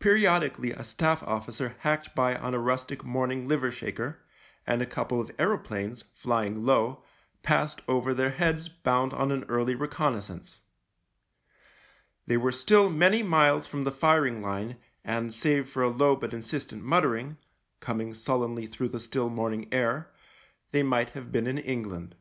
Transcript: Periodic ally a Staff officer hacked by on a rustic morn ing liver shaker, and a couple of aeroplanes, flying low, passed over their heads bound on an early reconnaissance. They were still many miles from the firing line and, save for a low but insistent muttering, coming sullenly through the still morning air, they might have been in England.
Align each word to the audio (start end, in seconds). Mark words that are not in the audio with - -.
Periodic 0.00 0.58
ally 0.58 0.68
a 0.76 0.84
Staff 0.84 1.22
officer 1.22 1.76
hacked 1.78 2.14
by 2.14 2.36
on 2.36 2.52
a 2.52 2.58
rustic 2.58 3.04
morn 3.04 3.32
ing 3.32 3.48
liver 3.48 3.70
shaker, 3.70 4.18
and 4.66 4.82
a 4.82 4.84
couple 4.84 5.18
of 5.18 5.30
aeroplanes, 5.38 6.04
flying 6.14 6.66
low, 6.66 7.02
passed 7.42 7.80
over 7.88 8.12
their 8.12 8.32
heads 8.32 8.68
bound 8.68 9.14
on 9.14 9.32
an 9.32 9.44
early 9.44 9.74
reconnaissance. 9.74 10.60
They 12.26 12.36
were 12.36 12.52
still 12.52 12.90
many 12.90 13.22
miles 13.22 13.66
from 13.66 13.84
the 13.84 13.90
firing 13.92 14.42
line 14.42 14.76
and, 15.06 15.34
save 15.34 15.70
for 15.70 15.82
a 15.82 15.88
low 15.88 16.16
but 16.16 16.34
insistent 16.34 16.84
muttering, 16.84 17.38
coming 17.80 18.12
sullenly 18.12 18.66
through 18.66 18.90
the 18.90 19.00
still 19.00 19.30
morning 19.30 19.72
air, 19.72 20.10
they 20.72 20.82
might 20.82 21.08
have 21.16 21.32
been 21.32 21.46
in 21.46 21.56
England. 21.56 22.14